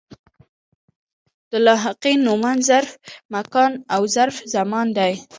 د 1.51 1.51
لاحقې 1.65 2.13
نومان 2.25 2.57
ظرف 2.69 2.91
مکان 3.33 3.71
او 3.95 4.01
ظرف 4.15 4.35
زمان 4.55 4.87
دي. 4.97 5.13